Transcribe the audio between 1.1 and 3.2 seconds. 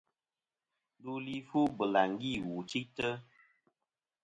li fu bɨlàŋgi wù chɨytɨ.